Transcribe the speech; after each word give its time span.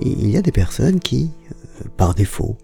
il 0.00 0.30
y 0.30 0.36
a 0.36 0.42
des 0.42 0.52
personnes 0.52 1.00
qui, 1.00 1.30
euh, 1.50 1.88
par 1.96 2.14
défaut, 2.14 2.56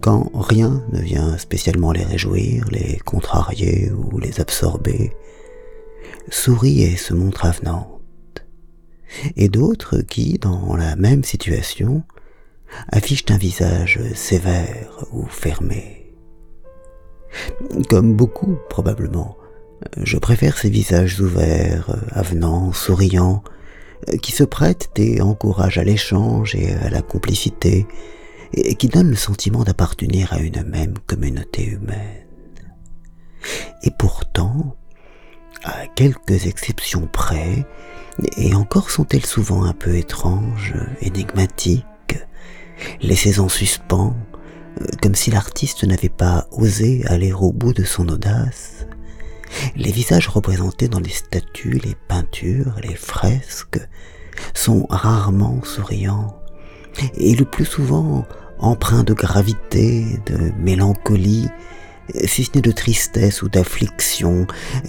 quand 0.00 0.30
rien 0.34 0.82
ne 0.92 1.00
vient 1.00 1.36
spécialement 1.38 1.92
les 1.92 2.04
réjouir, 2.04 2.66
les 2.70 2.98
contrarier 3.04 3.90
ou 3.90 4.18
les 4.18 4.40
absorber, 4.40 5.12
sourient 6.28 6.84
et 6.84 6.96
se 6.96 7.14
montrent 7.14 7.44
avenantes. 7.44 8.00
Et 9.36 9.48
d'autres 9.48 9.98
qui, 9.98 10.38
dans 10.38 10.74
la 10.76 10.96
même 10.96 11.24
situation, 11.24 12.02
affichent 12.90 13.26
un 13.28 13.36
visage 13.36 14.00
sévère 14.14 15.04
ou 15.12 15.26
fermé. 15.26 16.14
Comme 17.88 18.14
beaucoup, 18.14 18.56
probablement, 18.68 19.36
je 20.02 20.18
préfère 20.18 20.56
ces 20.56 20.70
visages 20.70 21.20
ouverts, 21.20 21.96
avenants, 22.12 22.72
souriants, 22.72 23.42
qui 24.20 24.32
se 24.32 24.44
prêtent 24.44 24.90
et 24.96 25.20
encouragent 25.20 25.78
à 25.78 25.84
l'échange 25.84 26.54
et 26.54 26.72
à 26.72 26.90
la 26.90 27.02
complicité, 27.02 27.86
et 28.54 28.74
qui 28.74 28.88
donnent 28.88 29.10
le 29.10 29.16
sentiment 29.16 29.64
d'appartenir 29.64 30.32
à 30.32 30.40
une 30.40 30.62
même 30.64 30.94
communauté 31.06 31.64
humaine. 31.64 32.26
Et 33.82 33.90
pourtant, 33.90 34.76
à 35.64 35.86
quelques 35.86 36.46
exceptions 36.46 37.08
près, 37.10 37.66
et 38.36 38.54
encore 38.54 38.90
sont-elles 38.90 39.26
souvent 39.26 39.64
un 39.64 39.72
peu 39.72 39.96
étranges, 39.96 40.74
énigmatiques, 41.00 41.84
laissées 43.00 43.40
en 43.40 43.48
suspens, 43.48 44.16
comme 45.00 45.14
si 45.14 45.30
l'artiste 45.30 45.84
n'avait 45.84 46.08
pas 46.08 46.46
osé 46.50 47.04
aller 47.06 47.32
au 47.32 47.52
bout 47.52 47.72
de 47.72 47.84
son 47.84 48.08
audace, 48.08 48.81
les 49.76 49.92
visages 49.92 50.28
représentés 50.28 50.88
dans 50.88 51.00
les 51.00 51.10
statues, 51.10 51.80
les 51.84 51.96
peintures, 52.08 52.74
les 52.82 52.94
fresques 52.94 53.80
sont 54.54 54.86
rarement 54.88 55.62
souriants 55.64 56.38
et 57.14 57.34
le 57.34 57.44
plus 57.44 57.64
souvent 57.64 58.26
empreints 58.58 59.04
de 59.04 59.14
gravité, 59.14 60.20
de 60.26 60.52
mélancolie, 60.58 61.48
si 62.24 62.44
ce 62.44 62.50
n'est 62.54 62.62
de 62.62 62.72
tristesse 62.72 63.42
ou 63.42 63.48
d'affliction, 63.48 64.46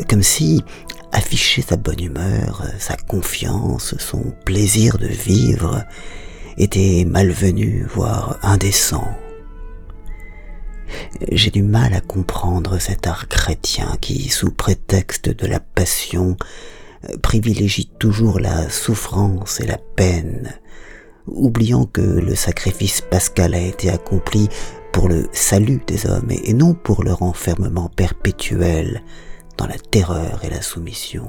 comme 0.10 0.24
si 0.24 0.64
afficher 1.12 1.62
sa 1.62 1.78
bonne 1.78 2.04
humeur, 2.04 2.64
sa 2.80 2.96
confiance, 2.96 3.96
son 3.98 4.34
plaisir 4.46 4.98
de 4.98 5.08
vivre 5.08 5.84
était 6.58 7.06
malvenu, 7.08 7.86
voire 7.94 8.40
indécent. 8.44 9.16
J'ai 11.32 11.52
du 11.52 11.64
mal 11.64 11.94
à 11.94 12.02
comprendre 12.02 12.80
cet 12.80 13.08
art 13.08 13.28
chrétien 13.28 13.98
qui, 14.02 14.30
sous 14.30 14.52
prétexte 14.52 15.30
de 15.30 15.48
la 15.48 15.60
passion, 15.60 16.38
privilégie 17.22 17.90
toujours 18.00 18.40
la 18.40 18.70
souffrance 18.70 19.60
et 19.60 19.68
la 19.68 19.78
peine, 19.78 20.54
oubliant 21.28 21.86
que 21.86 22.02
le 22.02 22.36
sacrifice 22.36 23.02
pascal 23.02 23.54
a 23.54 23.60
été 23.60 23.90
accompli 23.90 24.50
pour 24.92 25.10
le 25.10 25.28
salut 25.32 25.82
des 25.88 26.06
hommes 26.06 26.32
et 26.32 26.54
non 26.54 26.74
pour 26.74 27.04
leur 27.04 27.24
enfermement 27.24 27.90
perpétuel 27.90 29.02
dans 29.58 29.68
la 29.68 29.78
terreur 29.78 30.44
et 30.44 30.50
la 30.50 30.62
soumission. 30.62 31.28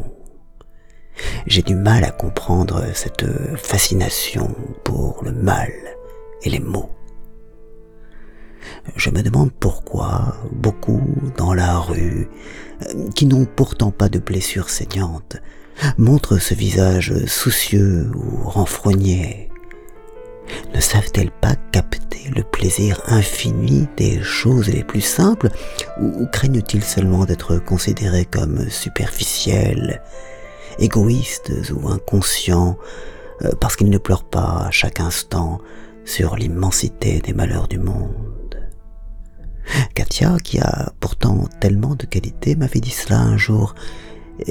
J'ai 1.46 1.62
du 1.62 1.74
mal 1.74 2.04
à 2.04 2.10
comprendre 2.10 2.84
cette 2.94 3.24
fascination 3.56 4.54
pour 4.82 5.22
le 5.24 5.32
mal 5.32 5.72
et 6.42 6.50
les 6.50 6.60
maux. 6.60 6.90
Je 8.96 9.10
me 9.10 9.22
demande 9.22 9.52
pourquoi 9.52 10.36
beaucoup 10.52 11.02
dans 11.36 11.54
la 11.54 11.78
rue, 11.78 12.28
qui 13.14 13.26
n'ont 13.26 13.44
pourtant 13.44 13.90
pas 13.90 14.08
de 14.08 14.18
blessures 14.18 14.70
saignantes, 14.70 15.36
montrent 15.98 16.38
ce 16.38 16.54
visage 16.54 17.12
soucieux 17.26 18.10
ou 18.14 18.48
renfrogné. 18.48 19.50
Ne 20.74 20.80
savent-elles 20.80 21.30
pas 21.30 21.56
capter 21.72 22.30
le 22.34 22.42
plaisir 22.42 23.00
infini 23.06 23.86
des 23.96 24.22
choses 24.22 24.68
les 24.68 24.84
plus 24.84 25.00
simples 25.00 25.48
ou 26.00 26.26
craignent-ils 26.32 26.84
seulement 26.84 27.24
d'être 27.24 27.56
considérés 27.58 28.24
comme 28.24 28.68
superficiels, 28.68 30.02
égoïstes 30.78 31.52
ou 31.72 31.88
inconscients 31.88 32.76
euh, 33.42 33.50
parce 33.60 33.76
qu'ils 33.76 33.90
ne 33.90 33.98
pleurent 33.98 34.28
pas 34.28 34.66
à 34.66 34.70
chaque 34.70 35.00
instant 35.00 35.60
sur 36.04 36.36
l'immensité 36.36 37.20
des 37.20 37.32
malheurs 37.32 37.68
du 37.68 37.78
monde? 37.78 38.12
Katia, 39.94 40.36
qui 40.42 40.58
a 40.60 40.92
pourtant 41.00 41.48
tellement 41.60 41.94
de 41.94 42.06
qualités, 42.06 42.56
m'avait 42.56 42.80
dit 42.80 42.90
cela 42.90 43.20
un 43.20 43.36
jour, 43.36 43.74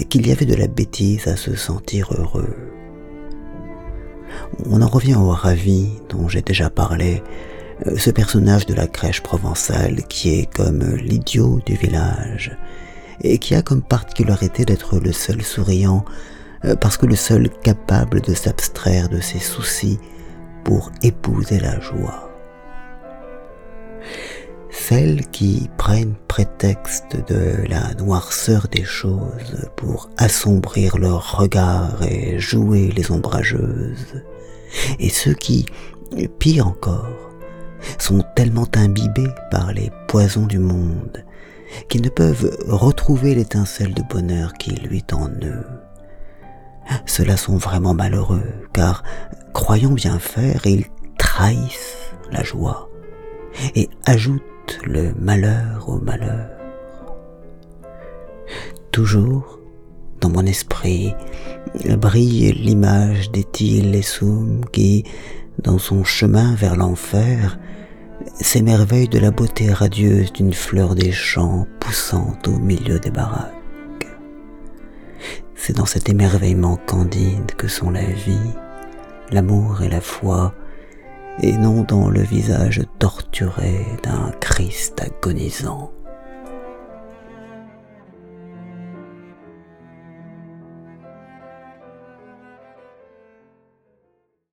qu'il 0.09 0.27
y 0.27 0.31
avait 0.31 0.45
de 0.45 0.55
la 0.55 0.67
bêtise 0.67 1.27
à 1.27 1.35
se 1.35 1.55
sentir 1.55 2.13
heureux. 2.17 2.55
On 4.65 4.81
en 4.81 4.87
revient 4.87 5.15
au 5.15 5.29
ravi 5.29 5.89
dont 6.09 6.27
j'ai 6.27 6.41
déjà 6.41 6.69
parlé, 6.69 7.21
euh, 7.85 7.97
ce 7.97 8.09
personnage 8.09 8.65
de 8.65 8.73
la 8.73 8.87
crèche 8.87 9.21
provençale 9.21 10.03
qui 10.07 10.39
est 10.39 10.51
comme 10.51 10.95
l'idiot 10.95 11.59
du 11.65 11.75
village, 11.75 12.57
et 13.21 13.37
qui 13.37 13.55
a 13.55 13.61
comme 13.61 13.81
particularité 13.81 14.65
d'être 14.65 14.99
le 14.99 15.11
seul 15.11 15.41
souriant, 15.41 16.05
euh, 16.65 16.75
parce 16.75 16.97
que 16.97 17.05
le 17.05 17.15
seul 17.15 17.49
capable 17.61 18.21
de 18.21 18.33
s'abstraire 18.33 19.09
de 19.09 19.19
ses 19.19 19.39
soucis 19.39 19.99
pour 20.63 20.91
épouser 21.01 21.59
la 21.59 21.79
joie 21.79 22.32
qui 25.31 25.69
prennent 25.77 26.15
prétexte 26.27 27.17
de 27.27 27.67
la 27.67 27.95
noirceur 27.95 28.67
des 28.67 28.83
choses 28.83 29.67
pour 29.75 30.09
assombrir 30.17 30.97
leur 30.97 31.37
regard 31.37 32.03
et 32.03 32.37
jouer 32.37 32.91
les 32.95 33.11
ombrageuses, 33.11 34.23
et 34.99 35.09
ceux 35.09 35.33
qui, 35.33 35.65
pire 36.37 36.67
encore, 36.67 37.31
sont 37.97 38.23
tellement 38.35 38.67
imbibés 38.75 39.29
par 39.49 39.73
les 39.73 39.91
poisons 40.07 40.45
du 40.45 40.59
monde 40.59 41.23
qu'ils 41.89 42.03
ne 42.03 42.09
peuvent 42.09 42.55
retrouver 42.67 43.33
l'étincelle 43.33 43.95
de 43.95 44.03
bonheur 44.03 44.53
qui 44.53 44.75
luit 44.75 45.05
en 45.11 45.27
eux. 45.27 45.65
Ceux-là 47.07 47.37
sont 47.37 47.57
vraiment 47.57 47.95
malheureux, 47.95 48.43
car, 48.73 49.03
croyant 49.53 49.91
bien 49.91 50.19
faire, 50.19 50.67
ils 50.67 50.85
trahissent 51.17 52.11
la 52.31 52.43
joie 52.43 52.89
et 53.75 53.89
ajoutent 54.05 54.43
le 54.85 55.13
malheur 55.19 55.87
au 55.87 55.99
malheur. 55.99 56.49
Toujours, 58.91 59.59
dans 60.21 60.29
mon 60.29 60.45
esprit, 60.45 61.13
brille 61.97 62.51
l'image 62.53 63.31
d'Étile 63.31 64.03
Soum 64.03 64.65
qui, 64.71 65.03
dans 65.61 65.79
son 65.79 66.03
chemin 66.03 66.55
vers 66.55 66.75
l'enfer, 66.75 67.57
s'émerveille 68.39 69.07
de 69.07 69.19
la 69.19 69.31
beauté 69.31 69.71
radieuse 69.71 70.31
d'une 70.33 70.53
fleur 70.53 70.95
des 70.95 71.11
champs 71.11 71.67
poussant 71.79 72.37
au 72.47 72.59
milieu 72.59 72.99
des 72.99 73.11
baraques. 73.11 74.07
C'est 75.55 75.77
dans 75.77 75.85
cet 75.85 76.09
émerveillement 76.09 76.77
candide 76.85 77.53
que 77.57 77.67
sont 77.67 77.89
la 77.89 78.03
vie, 78.03 78.51
l'amour 79.31 79.81
et 79.81 79.89
la 79.89 80.01
foi, 80.01 80.53
et 81.41 81.57
non 81.57 81.83
dans 81.83 82.09
le 82.09 82.21
visage 82.21 82.81
torturé 82.99 83.85
d'un 84.03 84.31
Christ 84.39 85.01
agonisant. 85.01 85.91